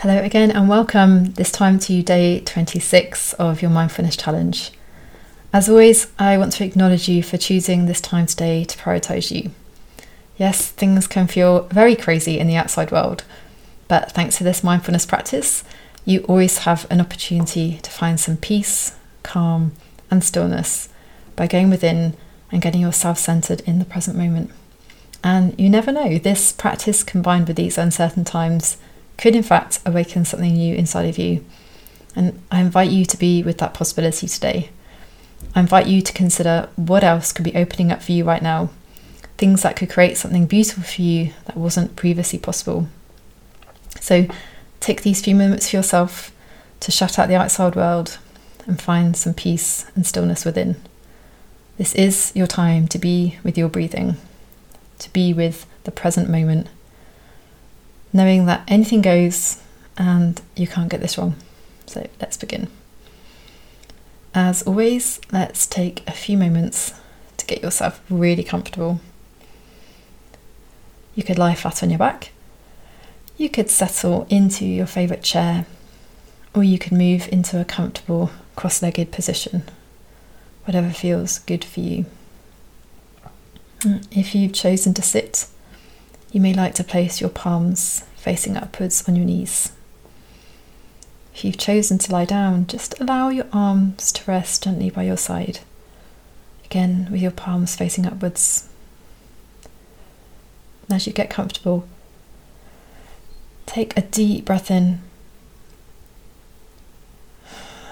[0.00, 4.70] Hello again, and welcome this time to day 26 of your mindfulness challenge.
[5.54, 9.52] As always, I want to acknowledge you for choosing this time today to prioritize you.
[10.36, 13.24] Yes, things can feel very crazy in the outside world,
[13.88, 15.64] but thanks to this mindfulness practice,
[16.04, 19.72] you always have an opportunity to find some peace, calm,
[20.10, 20.90] and stillness
[21.36, 22.14] by going within
[22.52, 24.50] and getting yourself centered in the present moment.
[25.24, 28.76] And you never know, this practice combined with these uncertain times
[29.18, 31.44] could, in fact, awaken something new inside of you.
[32.14, 34.70] And I invite you to be with that possibility today.
[35.54, 38.70] I invite you to consider what else could be opening up for you right now,
[39.36, 42.88] things that could create something beautiful for you that wasn't previously possible.
[44.00, 44.26] So
[44.80, 46.32] take these few moments for yourself
[46.80, 48.18] to shut out the outside world
[48.66, 50.76] and find some peace and stillness within.
[51.78, 54.16] This is your time to be with your breathing,
[54.98, 56.68] to be with the present moment,
[58.16, 59.60] knowing that anything goes
[59.96, 61.34] and you can't get this wrong.
[61.86, 62.68] So let's begin.
[64.34, 66.94] As always, let's take a few moments
[67.36, 69.00] to get yourself really comfortable.
[71.14, 72.32] You could lie flat on your back,
[73.36, 75.66] you could settle into your favourite chair,
[76.54, 79.62] or you could move into a comfortable cross legged position
[80.66, 82.04] whatever feels good for you.
[83.80, 85.46] Mm, if you've chosen to sit,
[86.36, 89.72] you may like to place your palms facing upwards on your knees.
[91.34, 95.16] If you've chosen to lie down, just allow your arms to rest gently by your
[95.16, 95.60] side,
[96.66, 98.68] again with your palms facing upwards.
[100.82, 101.88] And as you get comfortable,
[103.64, 105.00] take a deep breath in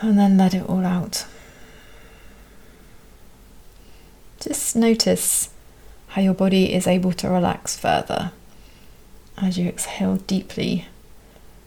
[0.02, 1.24] and then let it all out.
[4.38, 5.48] Just notice
[6.14, 8.30] how your body is able to relax further
[9.36, 10.86] as you exhale deeply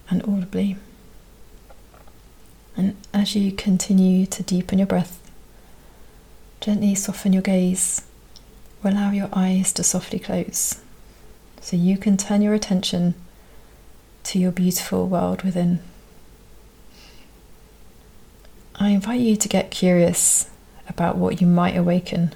[0.10, 0.78] and audibly.
[2.78, 5.20] And as you continue to deepen your breath,
[6.62, 8.04] gently soften your gaze
[8.82, 10.80] or allow your eyes to softly close
[11.60, 13.16] so you can turn your attention
[14.24, 15.82] to your beautiful world within.
[18.76, 20.50] I invite you to get curious
[20.88, 22.34] about what you might awaken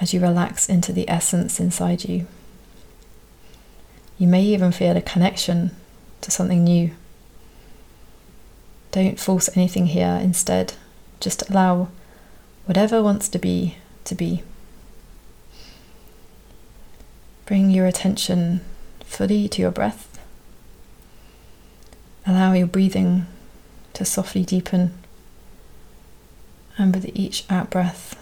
[0.00, 2.26] as you relax into the essence inside you.
[4.18, 5.76] You may even feel a connection
[6.22, 6.92] to something new.
[8.92, 10.74] Don't force anything here, instead,
[11.20, 11.88] just allow
[12.66, 14.42] whatever wants to be to be.
[17.46, 18.60] Bring your attention
[19.04, 20.18] fully to your breath.
[22.26, 23.26] Allow your breathing
[23.94, 24.92] to softly deepen.
[26.78, 28.19] And with each out breath,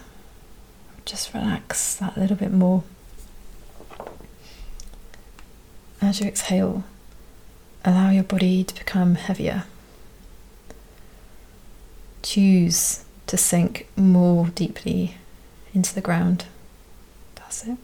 [1.09, 2.83] just relax that little bit more.
[5.99, 6.83] As you exhale,
[7.83, 9.63] allow your body to become heavier.
[12.21, 15.15] Choose to sink more deeply
[15.73, 16.45] into the ground.
[17.35, 17.77] That's it.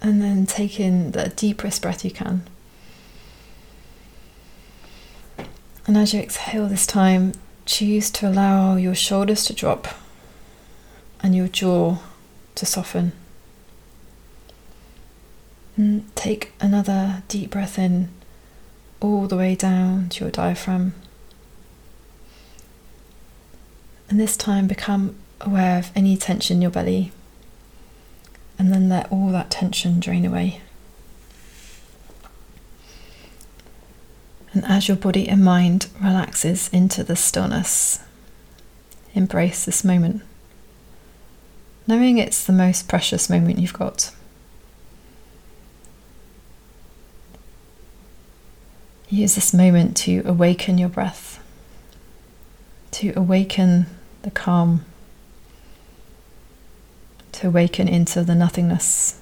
[0.00, 2.46] And then take in the deepest breath you can.
[5.86, 7.34] And as you exhale this time,
[7.66, 9.88] choose to allow your shoulders to drop
[11.22, 11.98] and your jaw
[12.54, 13.12] to soften.
[15.76, 18.10] And take another deep breath in
[19.00, 20.94] all the way down to your diaphragm.
[24.08, 27.12] And this time become aware of any tension in your belly
[28.58, 30.60] and then let all that tension drain away.
[34.52, 38.00] And as your body and mind relaxes into the stillness,
[39.14, 40.22] embrace this moment
[41.90, 44.12] knowing it's the most precious moment you've got.
[49.08, 51.42] Use this moment to awaken your breath,
[52.92, 53.86] to awaken
[54.22, 54.84] the calm,
[57.32, 59.20] to awaken into the nothingness.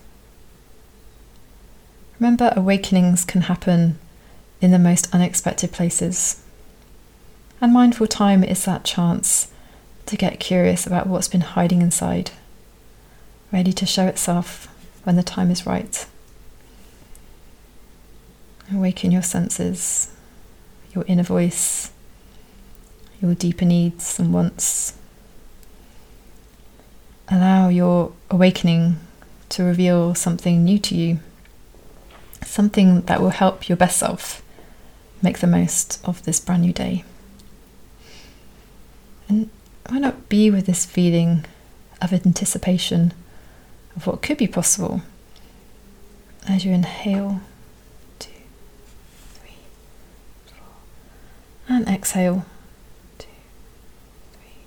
[2.21, 3.99] Remember, awakenings can happen
[4.61, 6.43] in the most unexpected places.
[7.63, 9.51] And mindful time is that chance
[10.05, 12.33] to get curious about what's been hiding inside
[13.53, 14.69] ready to show itself
[15.05, 16.07] when the time is right.
[18.73, 20.15] Awaken your senses,
[20.95, 21.91] your inner voice,
[23.23, 24.97] your deeper needs and wants.
[27.29, 28.97] Allow your awakening
[29.51, 31.21] to reveal something new to you,
[32.45, 34.43] something that will help your best self
[35.23, 37.05] make the most of this brand new day.
[39.29, 39.51] And
[39.89, 41.45] why not be with this feeling
[42.01, 43.13] of anticipation?
[43.99, 45.03] Of what could be possible
[46.49, 47.41] as you inhale
[48.21, 48.31] two,
[51.69, 52.47] And exhale.
[53.19, 53.27] Two,
[54.33, 54.63] three,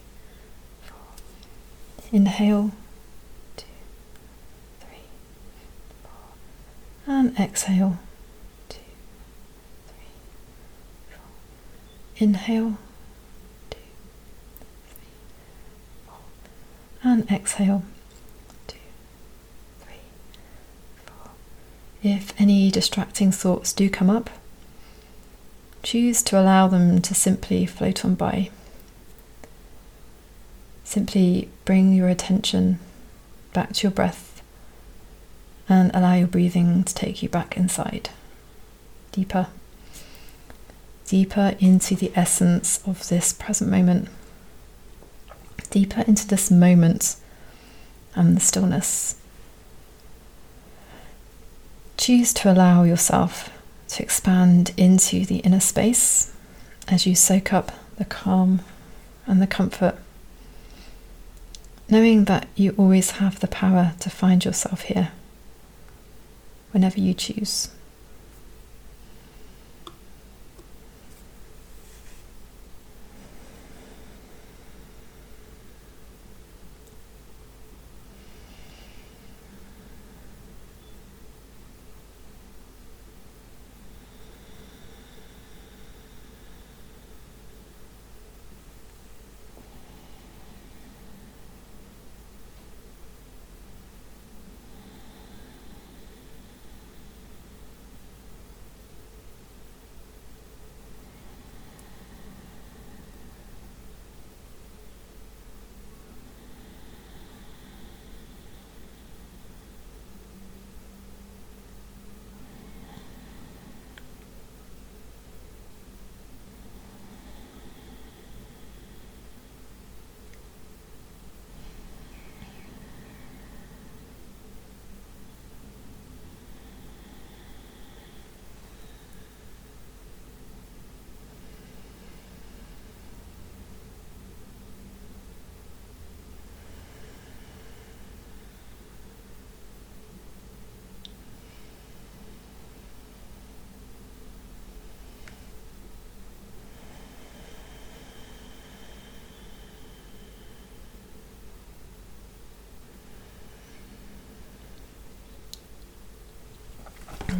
[0.83, 0.97] four.
[2.11, 2.71] Inhale.
[3.55, 3.65] Two,
[4.81, 5.07] three,
[6.03, 7.15] four.
[7.15, 7.97] And exhale.
[8.67, 8.79] Two,
[9.87, 10.11] three,
[11.09, 11.21] four.
[12.17, 12.77] Inhale.
[13.69, 13.77] Two,
[14.89, 15.07] three,
[16.05, 16.17] four.
[17.01, 17.83] And exhale.
[22.03, 24.31] If any distracting thoughts do come up,
[25.83, 28.49] choose to allow them to simply float on by.
[30.83, 32.79] Simply bring your attention
[33.53, 34.41] back to your breath
[35.69, 38.09] and allow your breathing to take you back inside,
[39.11, 39.47] deeper,
[41.05, 44.09] deeper into the essence of this present moment,
[45.69, 47.15] deeper into this moment
[48.15, 49.20] and the stillness.
[52.11, 53.49] Choose to allow yourself
[53.87, 56.35] to expand into the inner space
[56.89, 58.59] as you soak up the calm
[59.25, 59.95] and the comfort,
[61.89, 65.13] knowing that you always have the power to find yourself here
[66.73, 67.69] whenever you choose.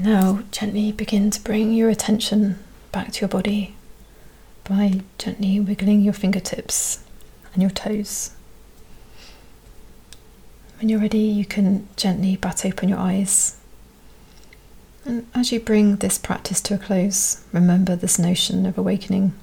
[0.04, 2.58] Now, gently begin to bring your attention
[2.92, 3.76] back to your body
[4.64, 7.04] by gently wiggling your fingertips
[7.54, 8.32] and your toes.
[10.80, 13.60] When you're ready, you can gently bat open your eyes.
[15.06, 19.34] And as you bring this practice to a close, remember this notion of awakening.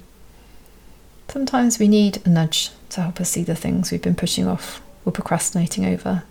[1.29, 4.81] Sometimes we need a nudge to help us see the things we've been pushing off
[5.05, 6.23] or procrastinating over.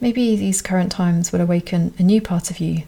[0.00, 2.82] Maybe these current times will awaken a new part of you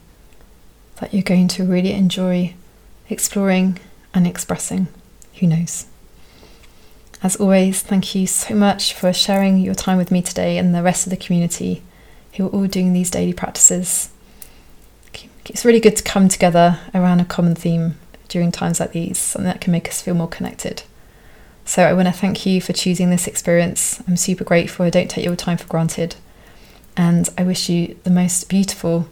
[0.96, 2.54] that you're going to really enjoy
[3.08, 3.78] exploring
[4.12, 4.88] and expressing.
[5.40, 5.86] Who knows?
[7.22, 10.82] As always, thank you so much for sharing your time with me today and the
[10.82, 11.82] rest of the community
[12.34, 14.10] who are all doing these daily practices.
[15.46, 17.96] It's really good to come together around a common theme
[18.28, 20.82] during times like these, something that can make us feel more connected.
[21.64, 24.02] So I want to thank you for choosing this experience.
[24.06, 24.84] I'm super grateful.
[24.84, 26.16] I don't take your time for granted
[26.98, 29.08] and I wish you the most beautiful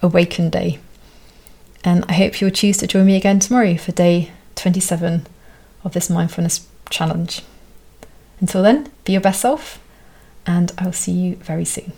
[0.00, 0.78] awakened day.
[1.84, 5.26] And I hope you'll choose to join me again tomorrow for day 27
[5.84, 7.42] of this mindfulness challenge.
[8.40, 9.78] Until then, be your best self,
[10.46, 11.92] and I'll see you very soon.